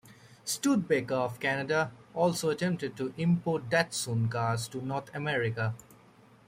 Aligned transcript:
Studebaker 0.45 1.13
of 1.13 1.39
Canada 1.39 1.91
also 2.15 2.49
attempted 2.49 2.97
to 2.97 3.13
import 3.17 3.69
Datsun 3.69 4.31
cars 4.31 4.67
to 4.69 4.83
North 4.83 5.13
America. 5.13 5.75